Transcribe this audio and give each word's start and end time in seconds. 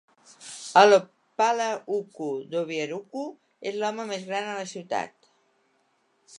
El 0.81 0.95
"Okpala-Ukwu" 0.95 2.31
d'Obiaruku 2.55 3.25
és 3.73 3.79
l'home 3.83 4.09
més 4.13 4.27
gran 4.33 4.51
a 4.55 4.59
la 4.61 4.67
ciutat. 4.75 5.33